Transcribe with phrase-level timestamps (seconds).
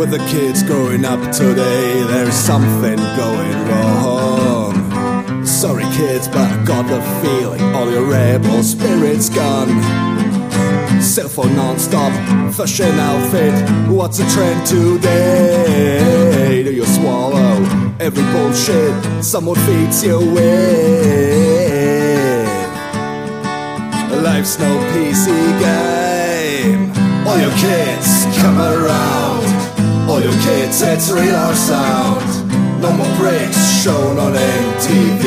[0.00, 5.44] With the kids growing up today, there's something going wrong.
[5.44, 9.68] Sorry, kids, but I got the feeling all your rebel spirit's gone.
[11.02, 12.14] Cell phone non-stop,
[12.54, 13.52] fashion outfit.
[13.90, 16.62] What's the trend today?
[16.64, 17.62] Do you swallow
[18.00, 20.40] every bullshit someone feeds you with?
[24.24, 25.26] Life's no PC
[25.60, 26.90] game.
[27.26, 29.19] All your kids come around.
[30.22, 32.20] Your kids, it's real our sound.
[32.82, 35.24] No more breaks shown on MTV.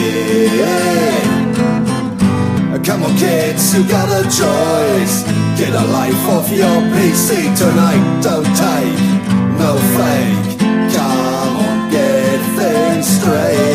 [2.85, 5.23] Come on, kids, you got a choice.
[5.57, 8.21] Get a life off your PC tonight.
[8.21, 8.99] Don't take
[9.57, 10.59] no fake.
[10.93, 13.72] Come on, get things straight.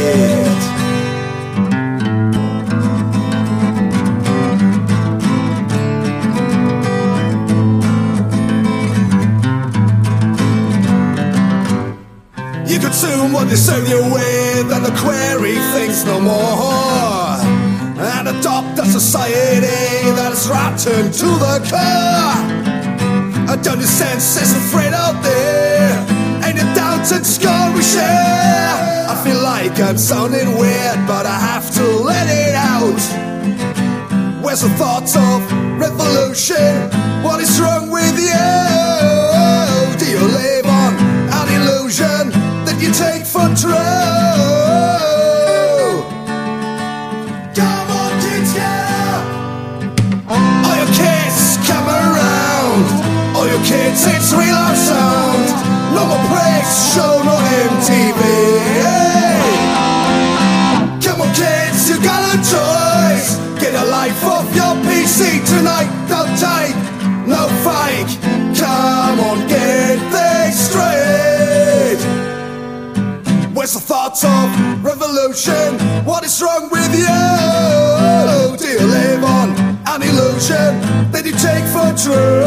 [13.48, 17.40] They serve you with, and the query thinks no more.
[17.98, 22.36] And adopt a society that is rotten to the core.
[23.48, 25.90] I don't your senses afraid out there.
[26.44, 29.08] Ain't it doubts and score we share?
[29.08, 33.02] I feel like I'm sounding weird, but I have to let it out.
[34.44, 35.40] Where's the thoughts of
[35.80, 36.90] revolution?
[37.22, 38.87] What is wrong with you?
[62.52, 63.36] Choice.
[63.60, 65.90] Get a life off your PC tonight.
[66.08, 66.76] Don't take
[67.26, 68.10] no fake.
[68.56, 72.00] Come on, get things straight.
[73.54, 74.46] Where's the thoughts of
[74.84, 75.78] revolution?
[76.04, 77.18] What is wrong with you?
[78.56, 79.48] Do you live on
[79.92, 80.70] an illusion
[81.12, 82.42] that you take for true?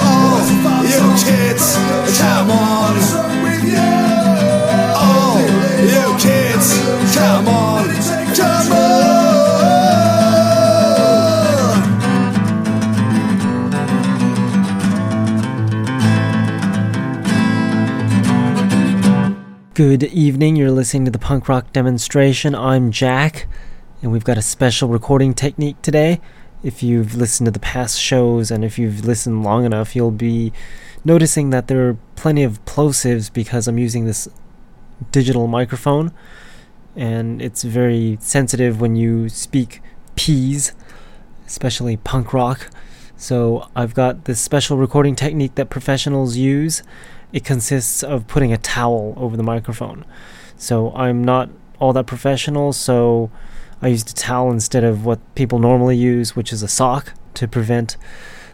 [0.00, 0.40] Oh,
[0.90, 1.76] you kids,
[2.18, 2.83] come on.
[19.74, 20.54] Good evening.
[20.54, 22.54] You're listening to the punk rock demonstration.
[22.54, 23.48] I'm Jack,
[24.02, 26.20] and we've got a special recording technique today.
[26.62, 30.52] If you've listened to the past shows and if you've listened long enough, you'll be
[31.04, 34.28] noticing that there are plenty of plosives because I'm using this
[35.10, 36.12] digital microphone,
[36.94, 39.82] and it's very sensitive when you speak
[40.14, 40.70] P's,
[41.48, 42.70] especially punk rock.
[43.16, 46.84] So I've got this special recording technique that professionals use.
[47.34, 50.04] It consists of putting a towel over the microphone.
[50.56, 51.50] So I'm not
[51.80, 53.28] all that professional, so
[53.82, 57.48] I used a towel instead of what people normally use, which is a sock, to
[57.48, 57.96] prevent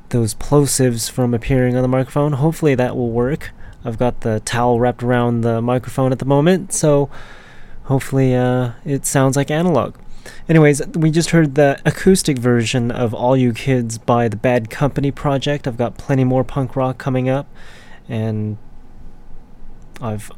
[0.09, 2.33] those plosives from appearing on the microphone.
[2.33, 3.51] Hopefully that will work.
[3.85, 7.11] I've got the towel wrapped around the microphone at the moment, so
[7.85, 9.95] hopefully uh, it sounds like analog.
[10.49, 15.11] Anyways, we just heard the acoustic version of All You Kids by the Bad Company
[15.11, 15.69] Project.
[15.69, 17.47] I've got plenty more punk rock coming up,
[18.09, 18.57] and
[20.01, 20.31] I've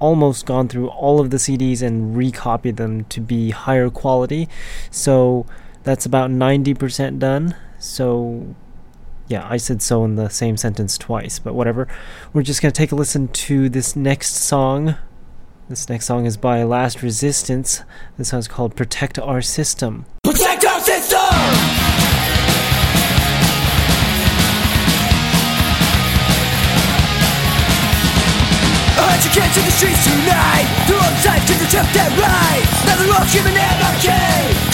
[0.00, 4.48] almost gone through all of the CDs and recopied them to be higher quality.
[4.90, 5.46] So
[5.82, 7.56] that's about 90% done.
[7.78, 8.54] So
[9.28, 11.86] yeah, I said so in the same sentence twice, but whatever.
[12.32, 14.96] We're just going to take a listen to this next song.
[15.68, 17.82] This next song is by Last Resistance.
[18.16, 20.06] This song's called Protect Our System.
[20.24, 21.77] Protect our system!
[29.38, 30.66] Kids in the streets tonight.
[30.90, 34.10] They're all time to attempt their rights Now they're all screaming anarchy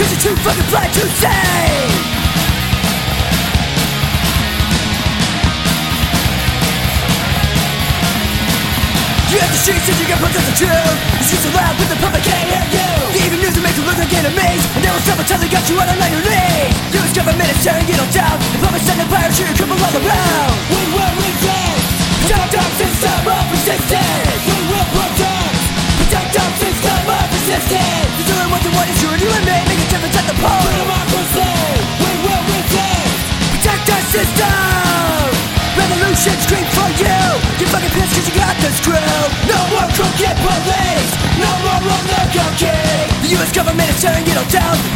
[0.01, 2.25] Cause you're too fucking blind to see
[9.29, 10.99] You have the streets and you get protest the truth.
[11.19, 12.93] The streets are loud but the public can't hear you.
[13.19, 14.63] The evening news will make you look like enemies.
[14.79, 17.59] And they will stop until they got you out on your knees US government is
[17.61, 20.55] tearing it all down The public sending fire shooting cripple all around.
[20.71, 22.04] We will resist
[29.25, 29.65] You and the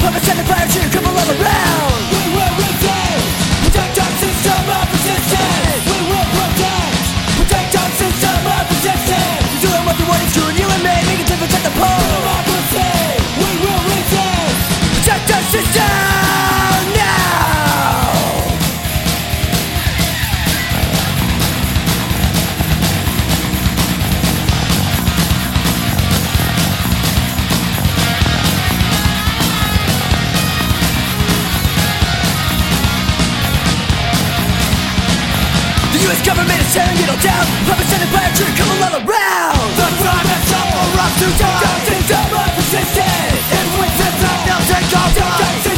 [0.00, 2.00] Puppets fire to cripple all around.
[2.12, 3.28] We will resist.
[3.64, 5.47] Protect our system of resistance
[15.50, 16.67] system!
[37.22, 37.44] Down.
[37.66, 39.68] Puppets and the fire tree come all around.
[39.78, 44.10] The crime has come for us to die The system of resistance In which the
[44.22, 45.77] time now take The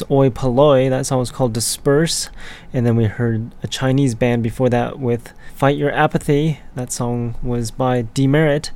[0.00, 0.88] was Oi Polloi.
[0.88, 2.30] That song was called Disperse.
[2.72, 6.60] And then we heard a Chinese band before that with Fight Your Apathy.
[6.74, 8.70] That song was by Demerit.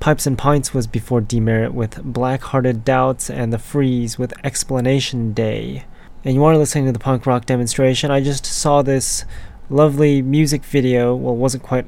[0.00, 5.32] Pipes and Pints was before Demerit with Black Hearted Doubts and The Freeze with Explanation
[5.32, 5.84] Day.
[6.24, 8.10] And you are listening to the punk rock demonstration.
[8.10, 9.24] I just saw this
[9.70, 11.14] lovely music video.
[11.14, 11.86] Well, it wasn't quite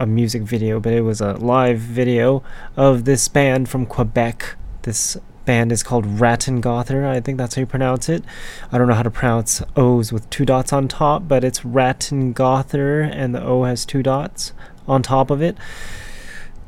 [0.00, 2.42] a music video, but it was a live video
[2.76, 4.56] of this band from Quebec.
[4.82, 7.06] This band is called Rattengother.
[7.06, 8.24] I think that's how you pronounce it.
[8.72, 13.08] I don't know how to pronounce O's with two dots on top, but it's Rattengother,
[13.12, 14.52] and the O has two dots
[14.86, 15.56] on top of it.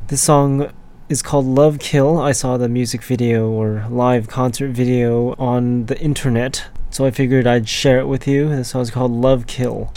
[0.08, 0.72] This song
[1.08, 2.18] is called Love Kill.
[2.18, 7.46] I saw the music video or live concert video on the internet, so I figured
[7.46, 8.48] I'd share it with you.
[8.48, 9.92] This song is called Love Kill.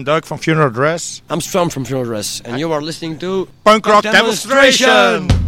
[0.00, 1.20] I'm Doug from Funeral Dress.
[1.28, 4.88] I'm Strom from Funeral Dress, and you are listening to Punk Rock, Rock Demonstration.
[4.88, 5.39] Demonstration.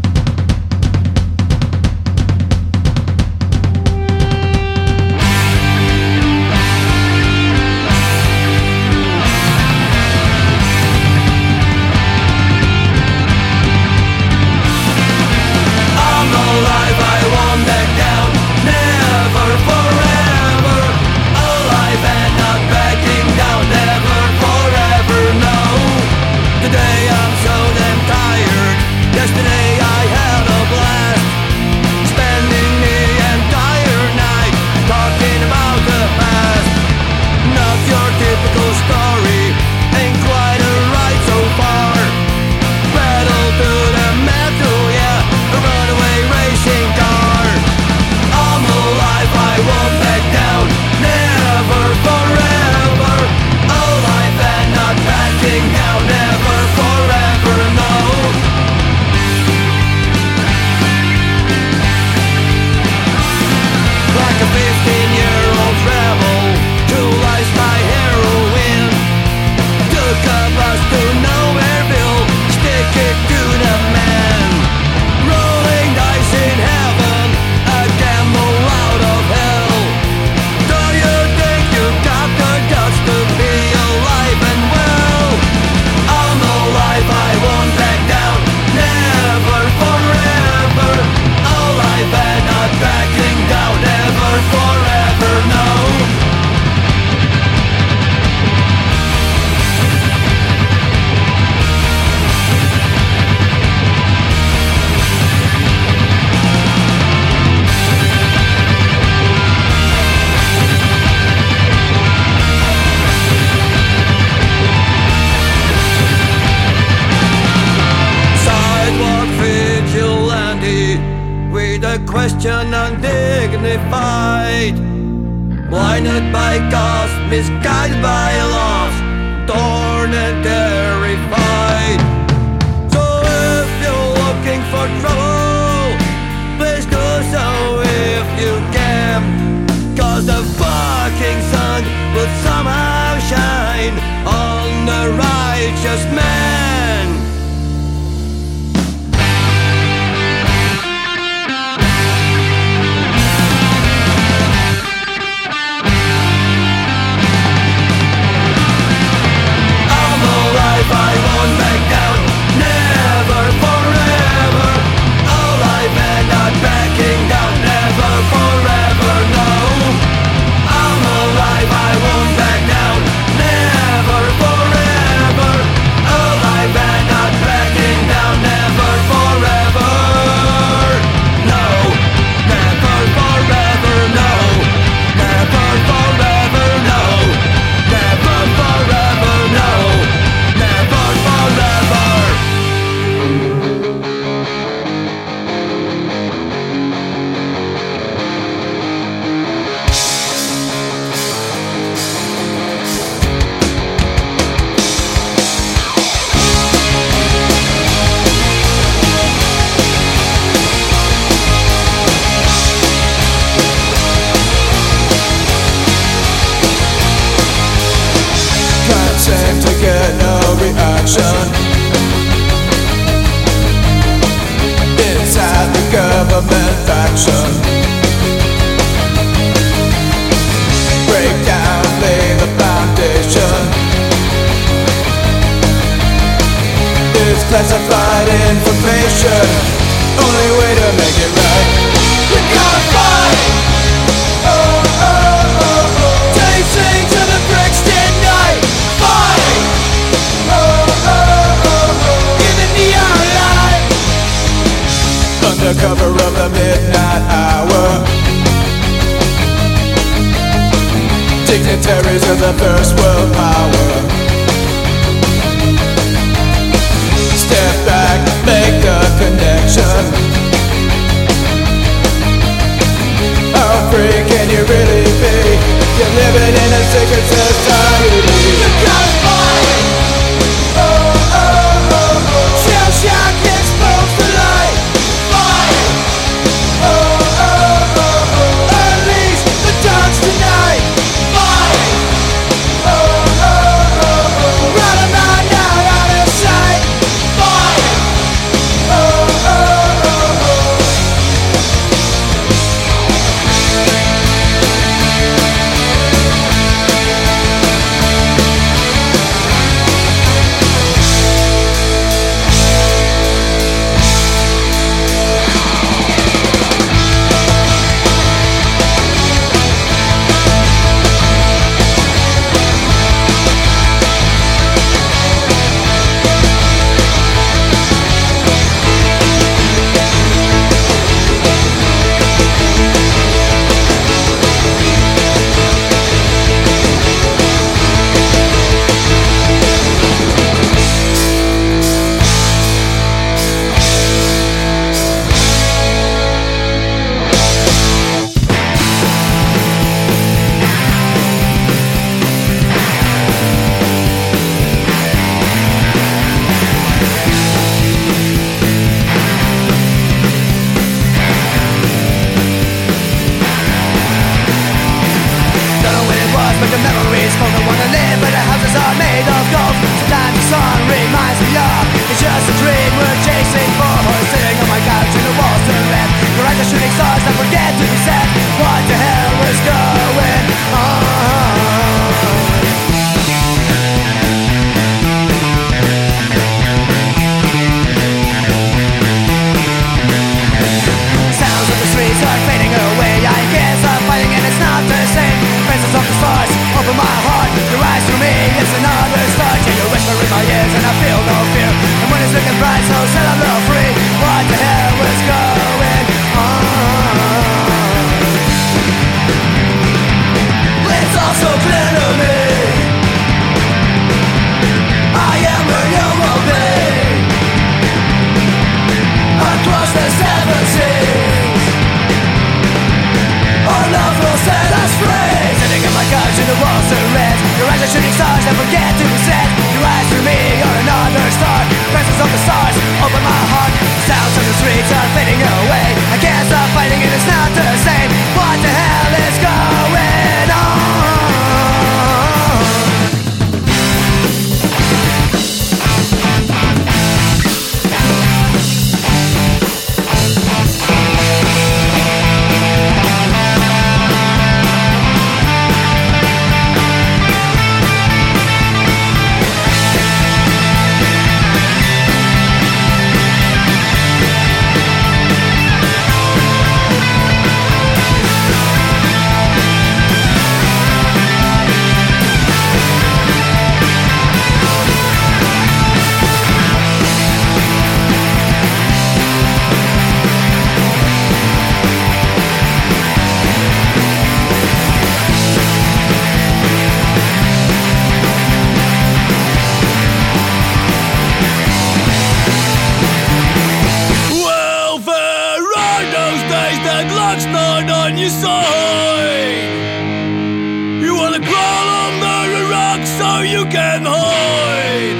[503.83, 505.18] William Hoyd.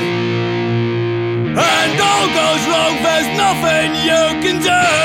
[1.59, 5.02] And all goes wrong, there's nothing you can do.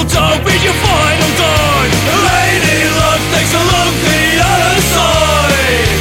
[0.00, 1.88] will die with your final die
[2.24, 5.92] Lady luck takes a look the other side.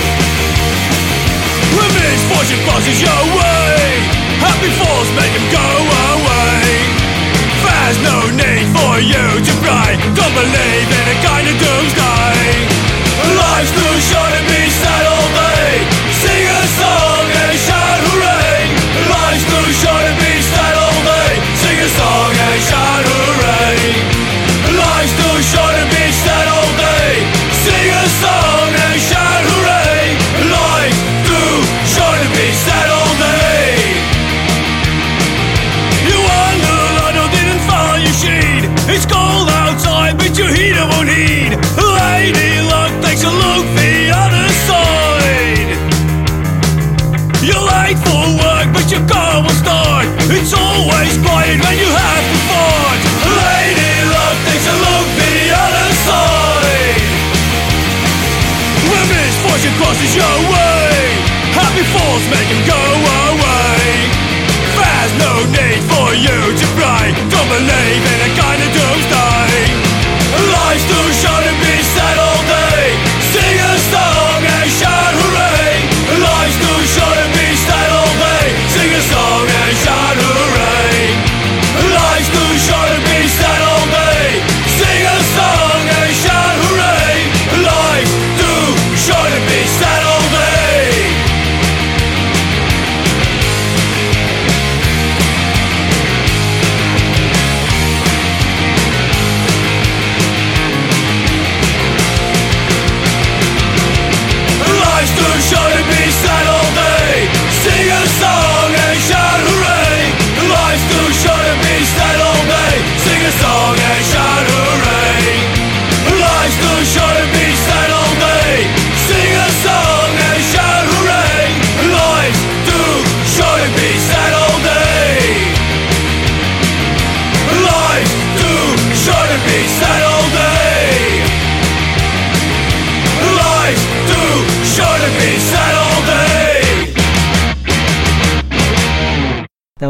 [1.75, 3.75] When misfortune passes your way.
[4.39, 5.67] Happy falls make them go
[6.15, 6.63] away.
[7.63, 12.39] There's no need for you to pray Don't believe in a kind of doomsday.
[13.35, 14.18] Life's too short.
[59.79, 60.91] Crosses your way.
[61.55, 62.81] Happy fools make him go
[63.31, 64.11] away.
[64.75, 69.49] There's no need for you to pray, Don't believe in a kind of doomsday
[70.51, 71.38] Life's too short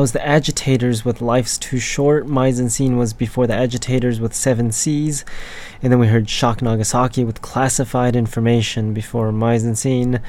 [0.10, 2.26] was the Agitators with Life's Too Short.
[2.72, 5.24] Scene was before the Agitators with Seven Seas.
[5.84, 9.32] And then we heard Shock Nagasaki with Classified Information before
[9.76, 10.20] Scene.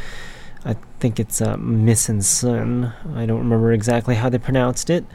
[0.66, 2.92] I think it's uh, Missin Sun.
[3.14, 5.06] I don't remember exactly how they pronounced it.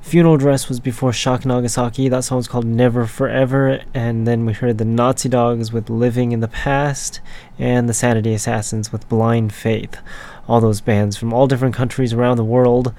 [0.00, 2.08] Funeral Dress was before Shock Nagasaki.
[2.08, 3.80] That song was called Never Forever.
[3.94, 7.20] And then we heard the Nazi Dogs with Living in the Past
[7.58, 9.98] and the Sanity Assassins with Blind Faith.
[10.46, 12.94] All those bands from all different countries around the world.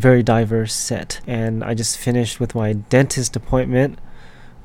[0.00, 1.20] Very diverse set.
[1.26, 3.98] And I just finished with my dentist appointment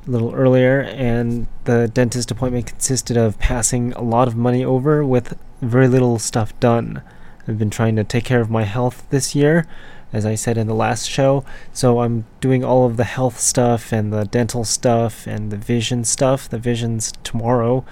[0.06, 5.04] a little earlier, and the dentist appointment consisted of passing a lot of money over
[5.04, 7.02] with very little stuff done.
[7.46, 9.66] I've been trying to take care of my health this year,
[10.10, 13.92] as I said in the last show, so I'm doing all of the health stuff
[13.92, 16.48] and the dental stuff and the vision stuff.
[16.48, 17.84] The vision's tomorrow,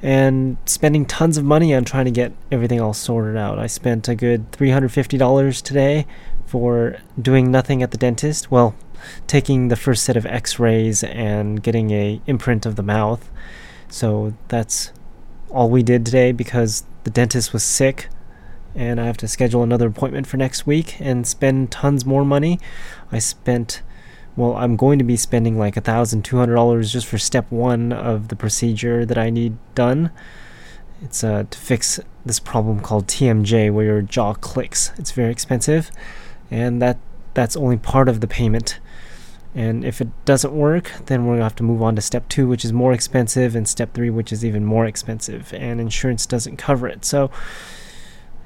[0.00, 3.58] and spending tons of money on trying to get everything all sorted out.
[3.58, 6.06] I spent a good $350 today
[6.48, 8.50] for doing nothing at the dentist.
[8.50, 8.74] Well,
[9.26, 13.30] taking the first set of x-rays and getting a imprint of the mouth.
[13.88, 14.92] So that's
[15.50, 18.08] all we did today because the dentist was sick
[18.74, 22.60] and I have to schedule another appointment for next week and spend tons more money.
[23.10, 23.82] I spent
[24.36, 29.04] well, I'm going to be spending like $1,200 just for step one of the procedure
[29.04, 30.12] that I need done.
[31.02, 34.92] It's uh, to fix this problem called TMJ where your jaw clicks.
[34.96, 35.90] It's very expensive,
[36.50, 36.98] and that
[37.34, 38.80] that's only part of the payment.
[39.54, 42.28] And if it doesn't work, then we're going to have to move on to step
[42.28, 45.52] two, which is more expensive, and step three, which is even more expensive.
[45.54, 47.04] And insurance doesn't cover it.
[47.04, 47.30] So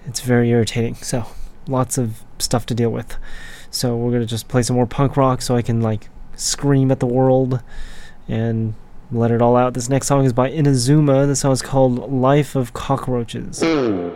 [0.07, 0.95] it's very irritating.
[0.97, 1.27] So
[1.67, 3.17] lots of stuff to deal with.
[3.71, 6.91] So we're going to just play some more punk rock so I can like scream
[6.91, 7.63] at the world
[8.29, 8.75] and
[9.11, 9.75] let it all out.
[9.75, 11.27] This next song is by Inazuma.
[11.27, 13.61] The song is called Life of Cockroaches.
[13.61, 14.13] Mm.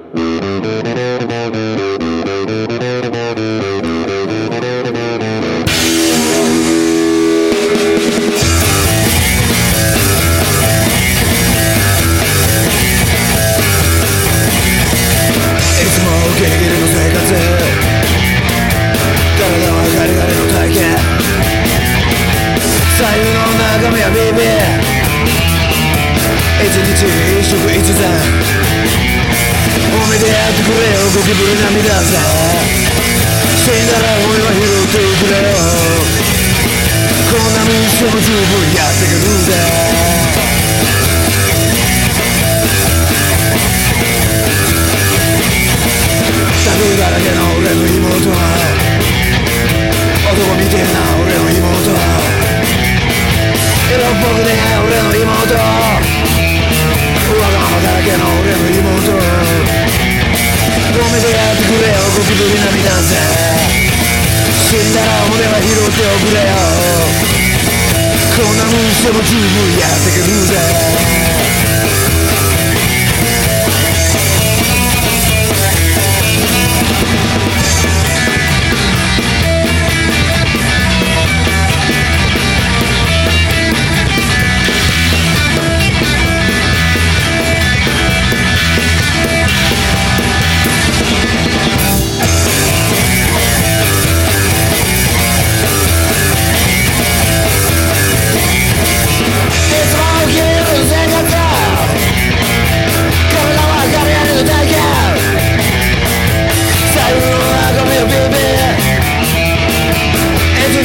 [26.59, 28.09] 一日一食一膳
[29.93, 32.17] おめでやってくれよゴキブリ涙さ
[33.57, 35.53] 死んだら俺は拾ってくれよ
[37.29, 39.53] こんなミッも十分やってくるんだ
[46.65, 48.35] タグだらけの俺の妹は
[50.33, 52.01] 男みてえな俺の妹は
[53.93, 54.51] 色っぽくね
[54.83, 56.26] 俺の妹
[58.07, 59.19] けの俺の妹ご
[61.11, 66.55] めんとやってくれよゴキブリ涙みな死んだら俺は拾っておくれよ
[68.37, 68.55] こん。
[68.59, 69.43] なもんしても十分
[69.81, 70.55] やってくるぜ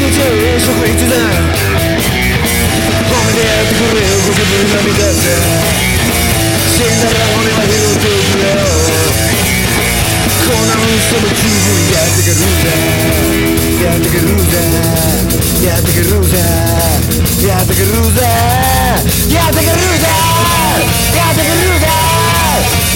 [0.02, 0.26] 命は
[0.58, 1.22] 植物だ
[1.62, 5.30] 褒めてやってくれよご自分の身だって
[6.74, 8.66] 死んだら俺は拾ってくれよ
[10.42, 12.74] こんな嘘も十分やってくるぜ
[13.86, 14.58] やってくるぜ
[15.70, 16.42] やってくるぜ
[17.46, 18.26] やってくるぜ
[19.30, 20.18] やってくるぜやってくるぜ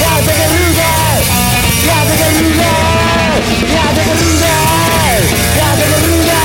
[0.02, 0.82] やってくるぜ
[1.86, 2.66] やってくるぜ
[3.70, 4.50] やってくるぜ
[5.54, 6.45] やってくるぜ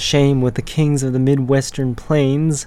[0.00, 2.66] Shame with the Kings of the Midwestern Plains,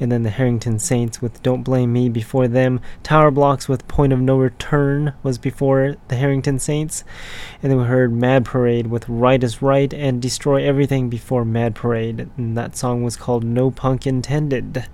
[0.00, 2.80] and then the Harrington Saints with Don't Blame Me before them.
[3.02, 7.04] Tower Blocks with Point of No Return was before the Harrington Saints,
[7.62, 11.74] and then we heard Mad Parade with Right is Right and Destroy Everything before Mad
[11.74, 14.86] Parade, and that song was called No Punk Intended.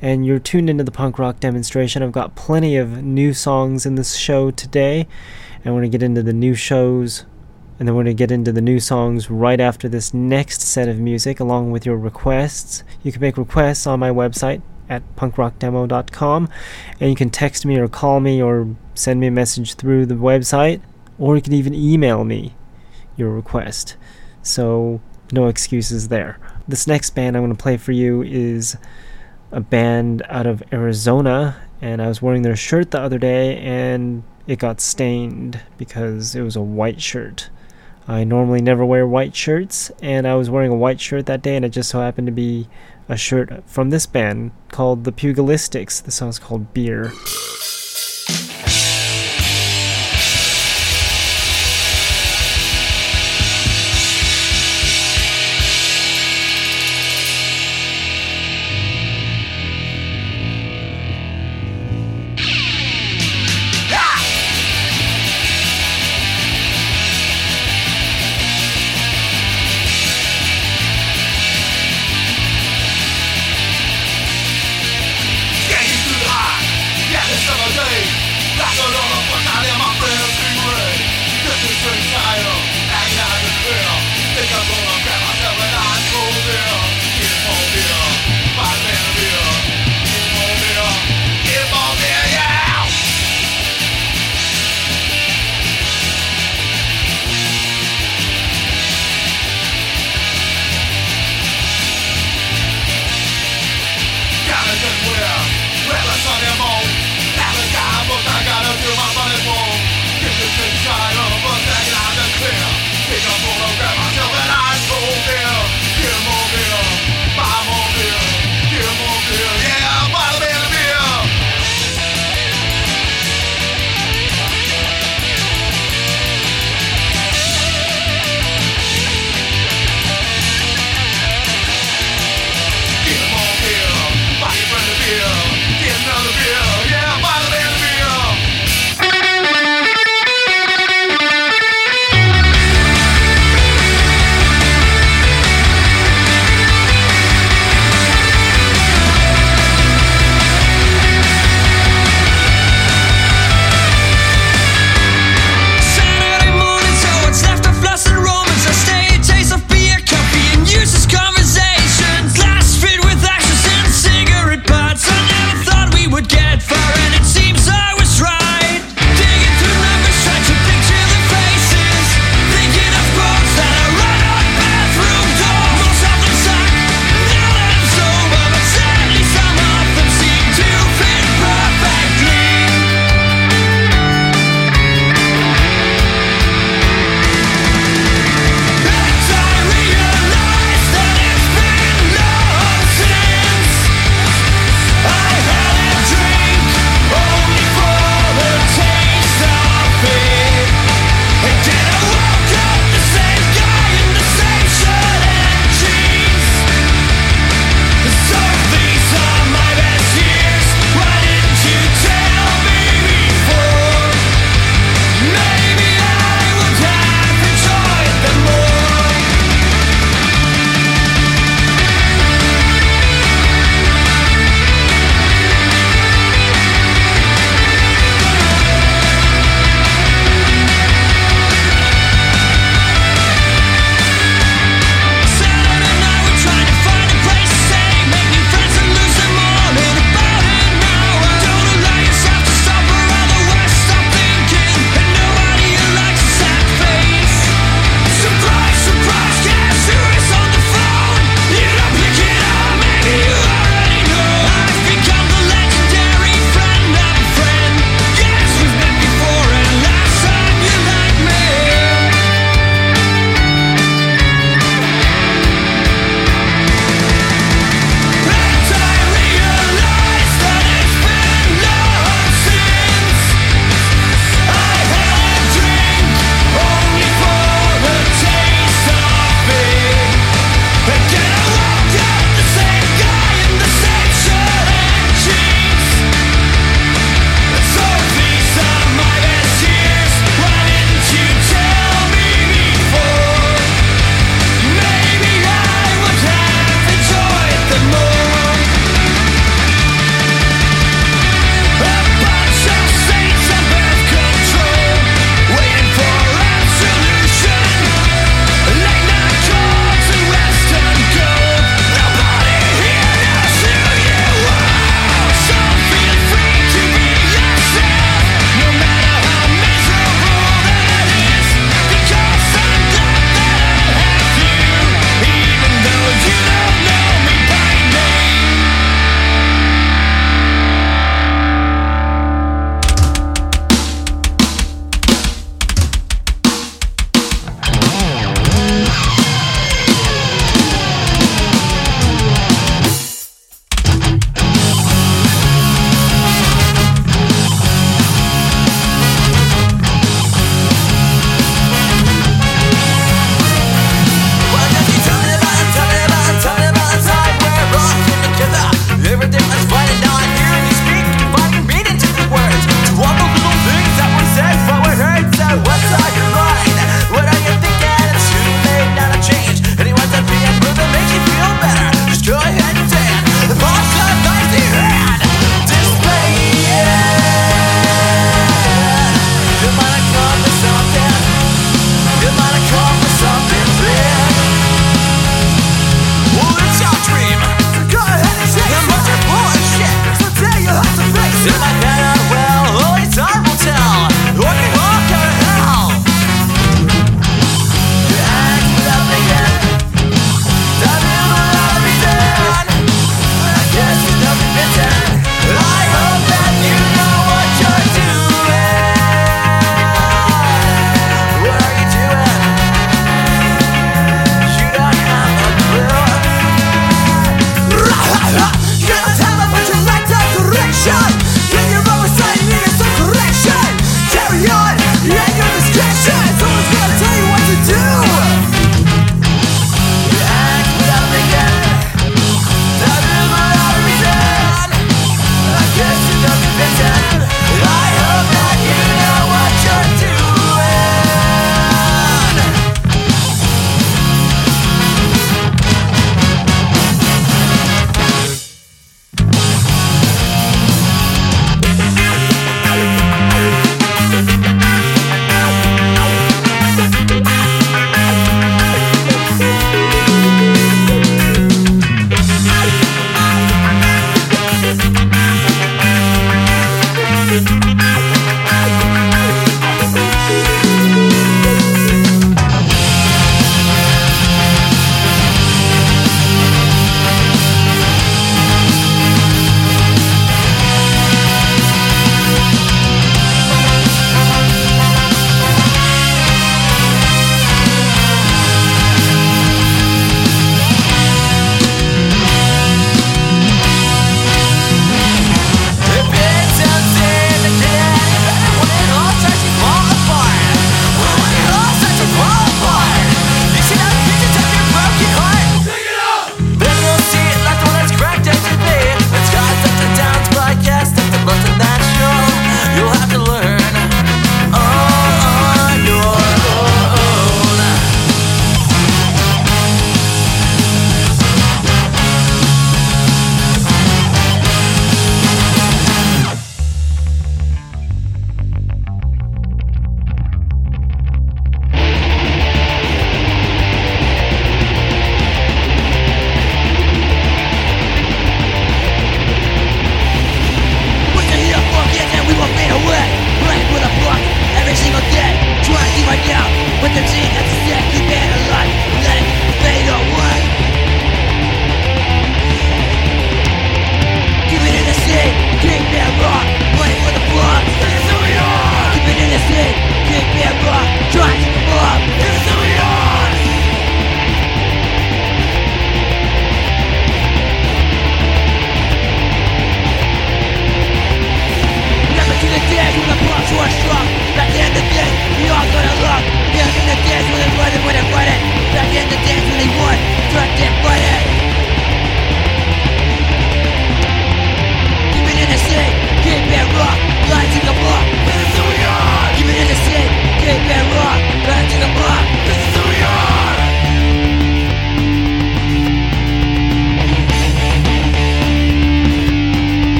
[0.00, 2.02] And you're tuned into the punk rock demonstration.
[2.02, 5.08] I've got plenty of new songs in this show today,
[5.64, 7.24] and we're going to get into the new shows
[7.82, 10.88] and then we're going to get into the new songs right after this next set
[10.88, 12.84] of music, along with your requests.
[13.02, 16.48] You can make requests on my website at punkrockdemo.com,
[17.00, 20.14] and you can text me or call me or send me a message through the
[20.14, 20.80] website,
[21.18, 22.54] or you can even email me
[23.16, 23.96] your request.
[24.44, 25.00] So,
[25.32, 26.38] no excuses there.
[26.68, 28.76] This next band I'm going to play for you is
[29.50, 34.22] a band out of Arizona, and I was wearing their shirt the other day, and
[34.46, 37.50] it got stained because it was a white shirt.
[38.08, 41.56] I normally never wear white shirts, and I was wearing a white shirt that day,
[41.56, 42.68] and it just so happened to be
[43.08, 46.02] a shirt from this band called The Pugilistics.
[46.02, 47.12] The song's called Beer.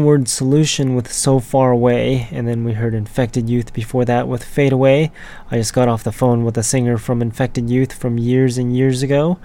[0.00, 4.42] Word Solution with So Far Away, and then we heard Infected Youth before that with
[4.42, 5.12] Fade Away.
[5.50, 8.76] I just got off the phone with a singer from Infected Youth from years and
[8.76, 9.38] years ago.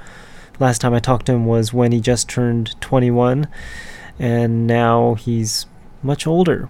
[0.59, 3.47] Last time I talked to him was when he just turned 21,
[4.17, 5.65] and now he's
[6.01, 6.69] much older.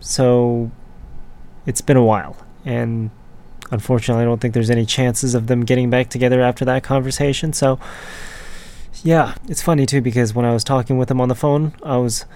[0.00, 0.70] So
[1.64, 3.10] it's been a while, and
[3.70, 7.52] unfortunately, I don't think there's any chances of them getting back together after that conversation.
[7.52, 7.78] So,
[9.02, 11.96] yeah, it's funny too because when I was talking with him on the phone, I
[11.96, 12.26] was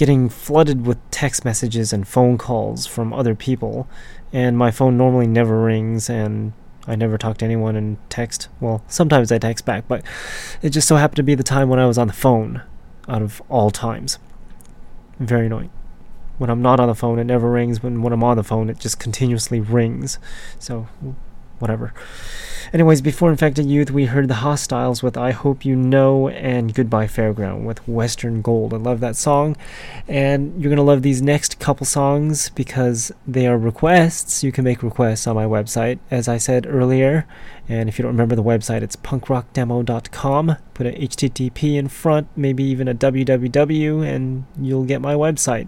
[0.00, 3.86] getting flooded with text messages and phone calls from other people,
[4.32, 6.54] and my phone normally never rings, and
[6.86, 8.48] I never talk to anyone in text.
[8.60, 10.02] Well, sometimes I text back, but
[10.62, 12.62] it just so happened to be the time when I was on the phone
[13.10, 14.18] out of all times.
[15.18, 15.70] Very annoying.
[16.38, 17.82] When I'm not on the phone, it never rings.
[17.82, 20.18] When when I'm on the phone, it just continuously rings.
[20.58, 20.88] So,
[21.58, 21.92] whatever.
[22.72, 27.08] Anyways, before Infected Youth, we heard the Hostiles with I Hope You Know and Goodbye
[27.08, 28.72] Fairground with Western Gold.
[28.72, 29.56] I love that song.
[30.06, 34.44] And you're going to love these next couple songs because they are requests.
[34.44, 37.26] You can make requests on my website, as I said earlier.
[37.68, 40.56] And if you don't remember the website, it's punkrockdemo.com.
[40.72, 45.66] Put a HTTP in front, maybe even a www, and you'll get my website.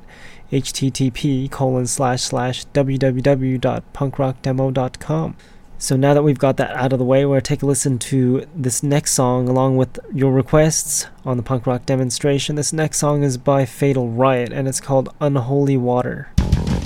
[0.53, 5.37] http colon slash slash www.punkrockdemo.com.
[5.83, 8.47] So now that we've got that out of the way, to take a listen to
[8.55, 12.55] this next song along with your requests on the punk rock demonstration.
[12.55, 16.29] This next song is by Fatal Riot and it's called Unholy Water.
[16.39, 16.82] Holy water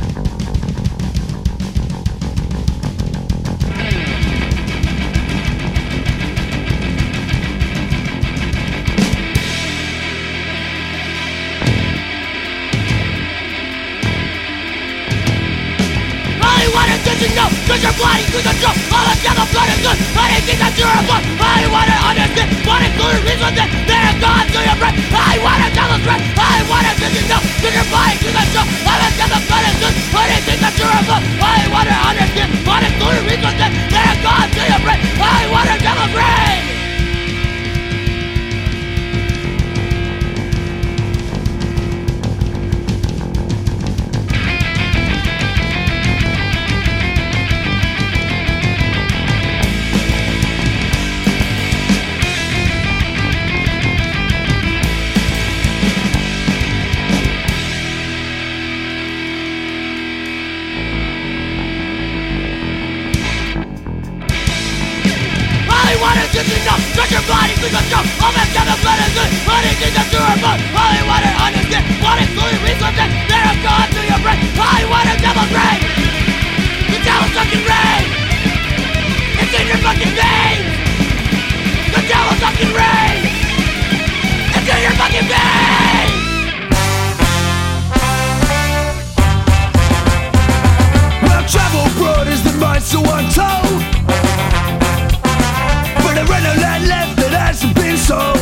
[21.87, 25.99] wanna understand What included reason that They're gone to your brain I wanna tell the
[26.03, 27.43] threat I wanna did you know?
[27.67, 28.71] You're blind to the truth.
[28.87, 33.23] All of yellow blood is good Anything that you're above I wanna understand What included
[33.31, 36.76] reason that They're gone to your brain I wanna tell the brain
[92.87, 93.83] so untold
[96.03, 98.39] But there ain't no land left that hasn't been sold.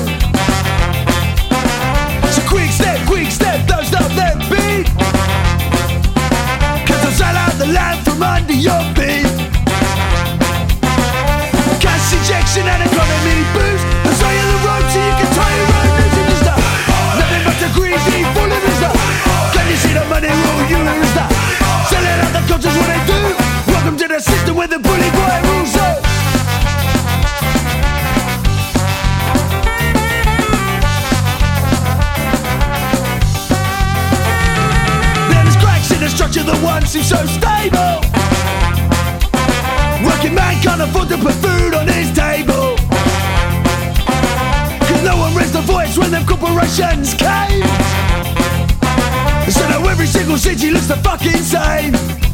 [2.31, 4.87] So quick step, quick step, don't stop that beat.
[6.87, 8.94] Cause I'll sell out the land from under your
[24.15, 26.03] The system where the bully boy rules up.
[35.99, 37.99] the structure that once seemed so stable.
[40.07, 42.77] Working man can't afford to put food on his table.
[44.86, 47.66] Cause no one raised a voice when them corporations came.
[49.51, 52.34] So now every single city looks the fucking same.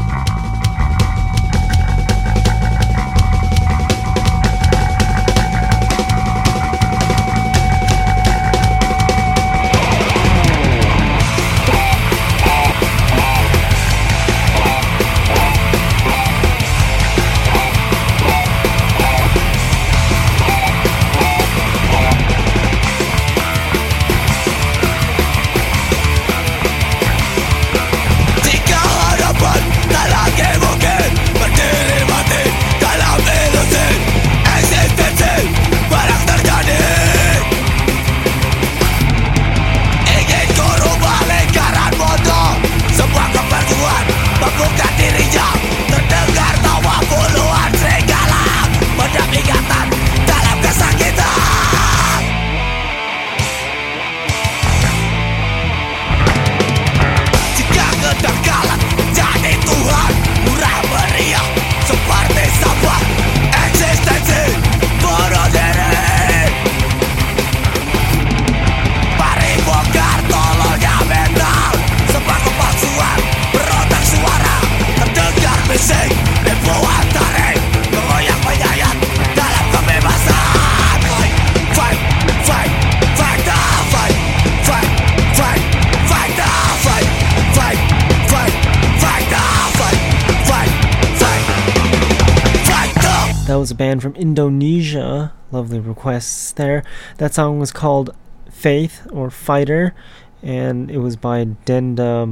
[93.61, 95.33] Was a band from Indonesia.
[95.51, 96.83] Lovely requests there.
[97.17, 98.15] That song was called
[98.49, 99.93] Faith or Fighter,
[100.41, 102.25] and it was by Denda.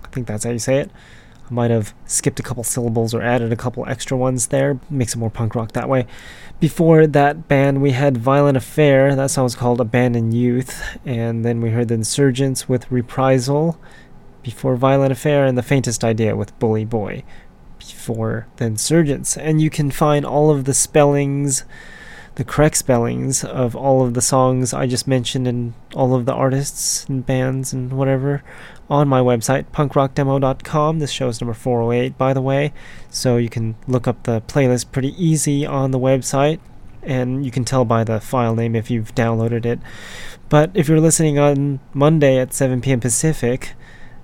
[0.00, 0.92] I think that's how you say it.
[1.50, 4.78] I might have skipped a couple syllables or added a couple extra ones there.
[4.88, 6.06] Makes it more punk rock that way.
[6.60, 9.16] Before that band, we had Violent Affair.
[9.16, 10.98] That song was called Abandoned Youth.
[11.04, 13.80] And then we heard the Insurgents with Reprisal.
[14.42, 17.24] Before Violent Affair and The Faintest Idea with Bully Boy
[17.92, 21.64] before the insurgents and you can find all of the spellings
[22.36, 26.32] the correct spellings of all of the songs i just mentioned and all of the
[26.32, 28.42] artists and bands and whatever
[28.90, 32.72] on my website punkrockdemo.com this show is number 408 by the way.
[33.10, 36.60] So you can look up the playlist pretty easy on the website
[37.02, 39.78] and you can tell by the file name if you've downloaded it.
[40.48, 43.74] But if you're listening on monday at 7 p.m pacific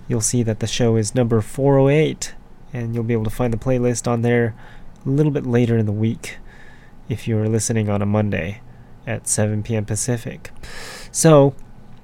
[0.09, 2.35] you'll see that the show is number 408
[2.75, 4.55] and you'll be able to find the playlist on there
[5.07, 6.39] a little bit later in the week
[7.09, 8.61] if you're listening on a Monday
[9.07, 9.85] at 7 p.m.
[9.85, 10.51] Pacific.
[11.13, 11.55] So,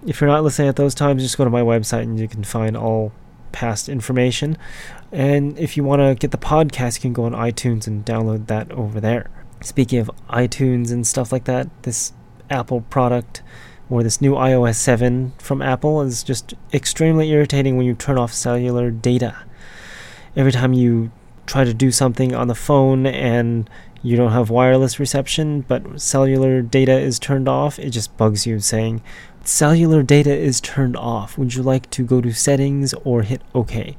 [0.07, 2.45] if you're not listening at those times, just go to my website and you can
[2.45, 3.13] find all
[3.53, 4.57] past information.
[5.13, 8.47] And if you want to get the podcast, you can go on iTunes and download
[8.47, 9.29] that over there.
[9.61, 12.13] Speaking of iTunes and stuff like that, this
[12.49, 13.43] Apple product
[13.91, 18.33] or this new iOS 7 from Apple is just extremely irritating when you turn off
[18.33, 19.37] cellular data
[20.37, 21.11] every time you
[21.47, 23.69] try to do something on the phone and
[24.03, 28.61] you don't have wireless reception, but cellular data is turned off, it just bugs you
[28.61, 29.03] saying,
[29.43, 31.39] Cellular data is turned off.
[31.39, 33.97] Would you like to go to settings or hit OK?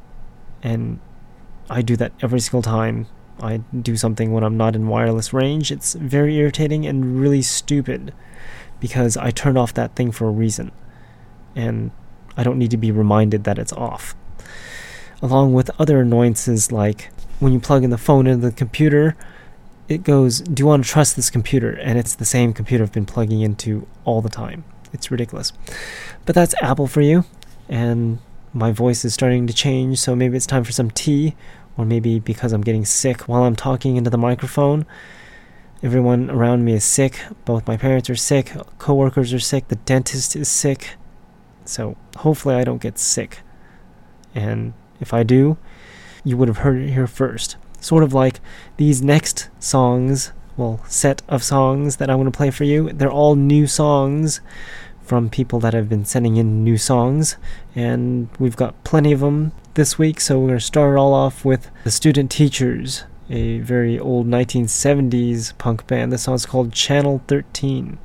[0.62, 1.00] And
[1.70, 3.08] I do that every single time
[3.40, 5.72] I do something when I'm not in wireless range.
[5.72, 8.14] It's very irritating and really stupid
[8.80, 10.72] because I turned off that thing for a reason.
[11.56, 11.92] And
[12.38, 14.16] I don't need to be reminded that it's off
[15.22, 19.16] along with other annoyances like when you plug in the phone into the computer,
[19.90, 21.72] it goes, Do you want to trust this computer?
[21.72, 24.64] And it's the same computer I've been plugging into all the time.
[24.94, 25.52] It's ridiculous.
[26.26, 27.26] But that's Apple for you.
[27.68, 28.20] And
[28.54, 31.36] my voice is starting to change, so maybe it's time for some tea,
[31.78, 34.86] or maybe because I'm getting sick while I'm talking into the microphone.
[35.82, 37.20] Everyone around me is sick.
[37.46, 40.96] Both my parents are sick, coworkers are sick, the dentist is sick.
[41.66, 43.40] So hopefully I don't get sick.
[44.36, 45.58] And if I do,
[46.24, 47.58] you would have heard it here first.
[47.82, 48.40] Sort of like
[48.78, 52.92] these next songs, well, set of songs that I'm going to play for you.
[52.94, 54.40] They're all new songs
[55.02, 57.36] from people that have been sending in new songs,
[57.76, 60.22] and we've got plenty of them this week.
[60.22, 64.28] So we're going to start it all off with the Student Teachers, a very old
[64.28, 66.14] 1970s punk band.
[66.14, 67.98] This song's called Channel 13.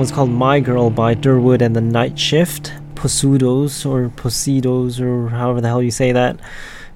[0.00, 2.72] Was called My Girl by Durwood and the Night Shift.
[2.94, 6.40] Posudos or Posidos or however the hell you say that.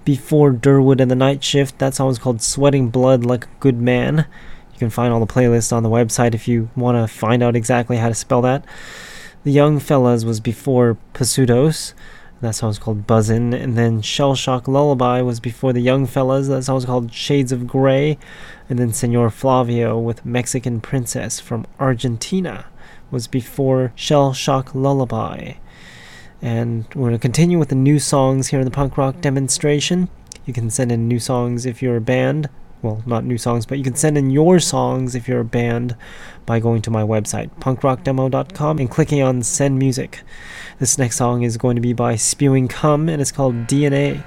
[0.06, 3.78] Before Durwood and the Night Shift, that song was called Sweating Blood Like a Good
[3.78, 4.26] Man.
[4.72, 7.54] You can find all the playlists on the website if you want to find out
[7.54, 8.64] exactly how to spell that.
[9.42, 11.92] The Young Fellas was before Posudos.
[12.40, 13.52] That song was called Buzzin'.
[13.52, 16.48] And then Shell Shock Lullaby was before the Young Fellas.
[16.48, 18.16] That song was called Shades of Grey.
[18.70, 22.64] And then Senor Flavio with Mexican Princess from Argentina
[23.14, 25.54] was before Shell Shock Lullaby.
[26.42, 30.10] And we're going to continue with the new songs here in the punk rock demonstration.
[30.44, 32.50] You can send in new songs if you're a band.
[32.82, 35.96] Well, not new songs, but you can send in your songs if you're a band
[36.44, 40.22] by going to my website, punkrockdemo.com, and clicking on Send Music.
[40.80, 44.22] This next song is going to be by Spewing Cum, and it's called DNA.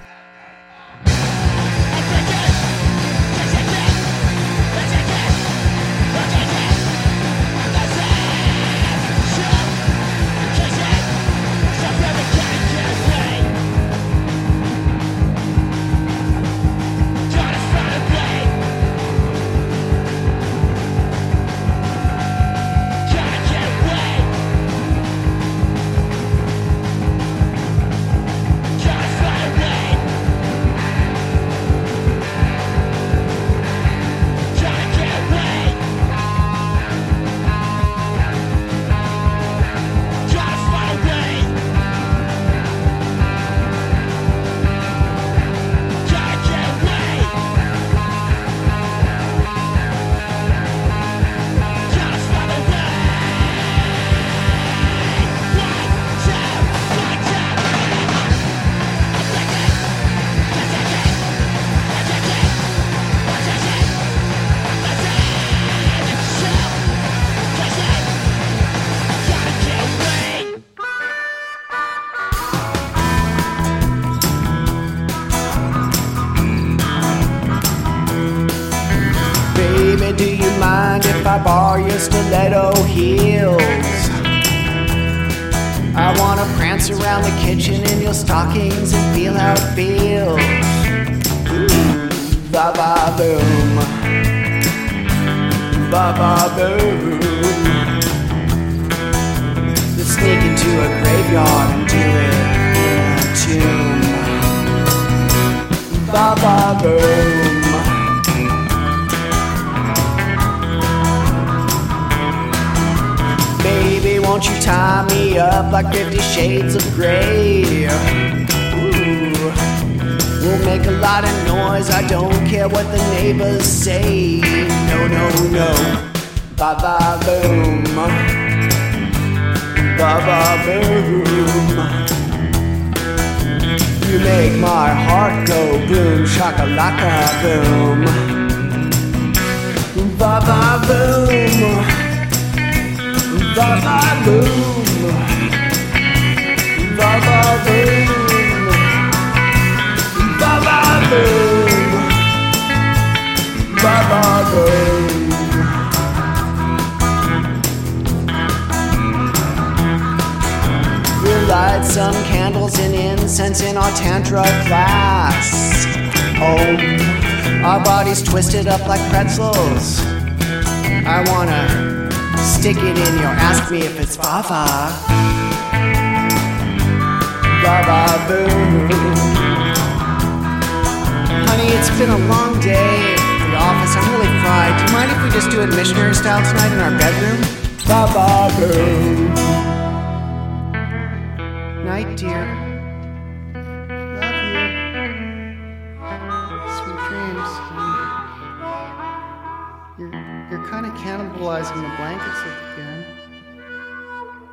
[199.98, 200.14] You're,
[200.49, 203.06] you're kind of cannibalizing the blankets again.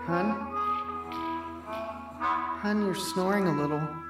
[0.07, 0.31] Hun?
[2.63, 4.04] Hun, you're snoring a little.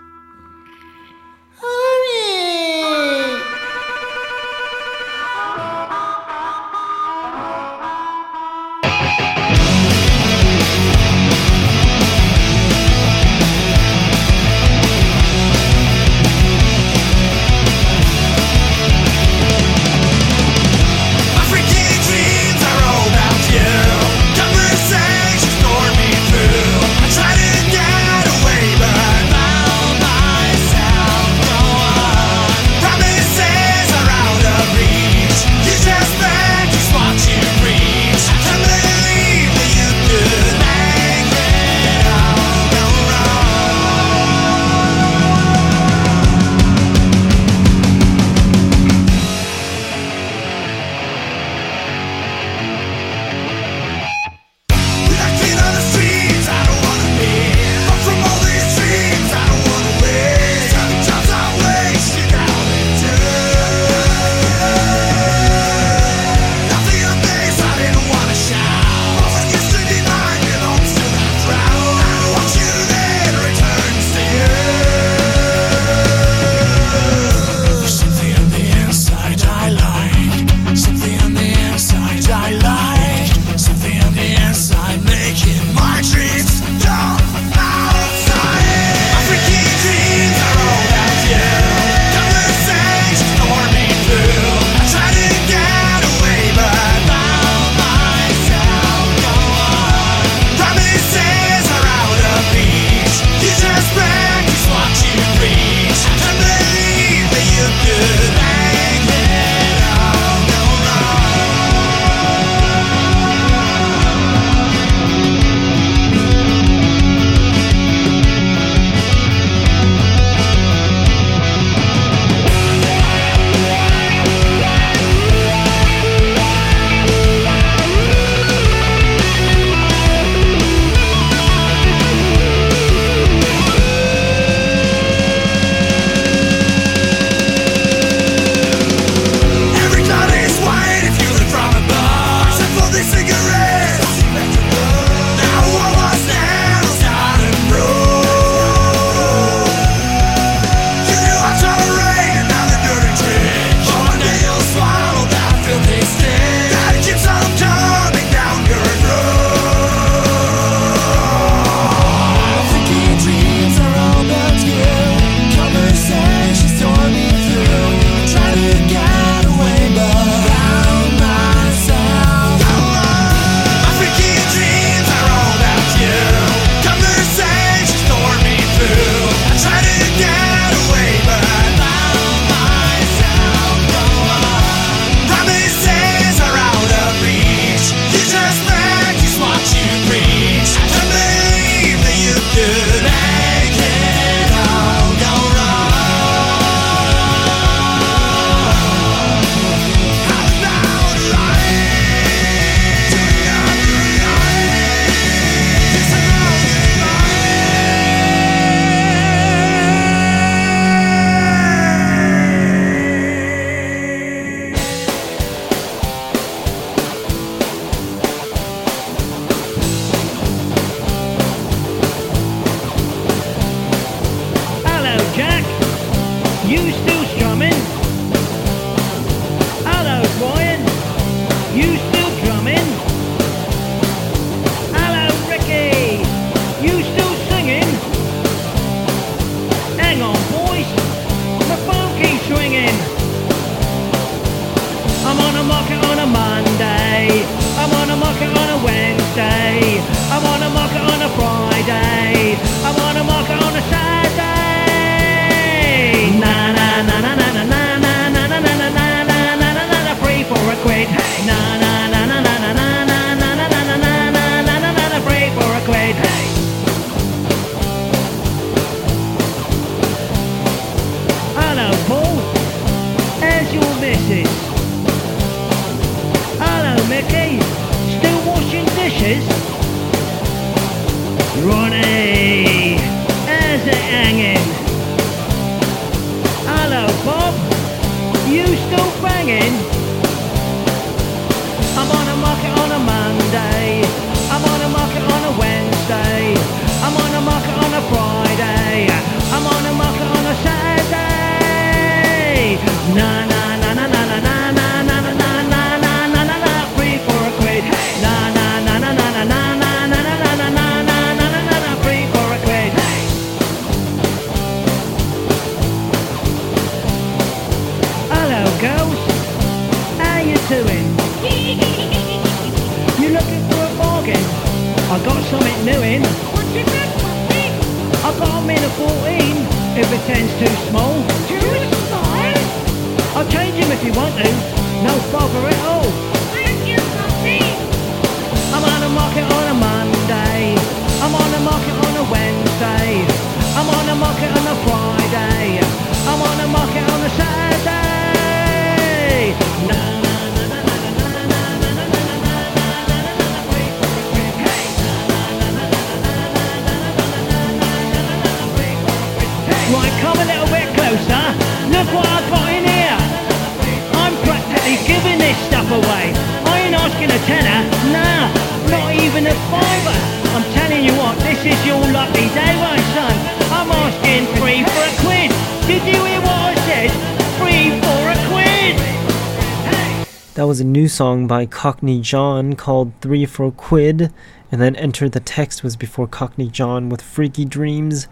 [381.15, 384.33] song by Cockney John called Three for a Quid,
[384.73, 388.27] and then Enter the Text was before Cockney John with Freaky Dreams,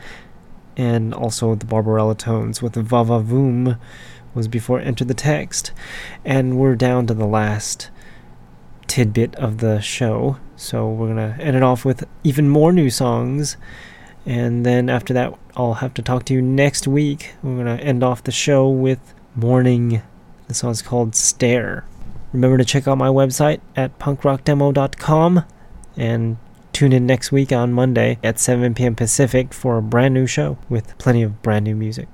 [0.76, 3.78] and also the Barbarella Tones with Vava Voom
[4.34, 5.70] was before Enter the Text.
[6.24, 7.88] And we're down to the last
[8.88, 13.56] tidbit of the show, so we're gonna end it off with even more new songs.
[14.26, 17.34] And then after that, I'll have to talk to you next week.
[17.44, 20.02] We're gonna end off the show with Morning.
[20.48, 21.84] The is called Stare.
[22.32, 25.44] Remember to check out my website at punkrockdemo.com
[25.96, 26.36] and
[26.72, 28.94] tune in next week on Monday at 7 p.m.
[28.94, 32.08] Pacific for a brand new show with plenty of brand new music.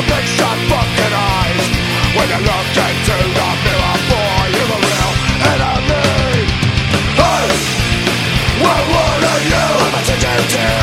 [0.00, 1.66] your big shot fucking eyes
[2.16, 5.12] When you look into the mirror boy You're the real
[5.52, 6.46] enemy
[7.20, 7.48] Hey,
[8.62, 9.66] where are you?
[9.92, 10.79] What did you do?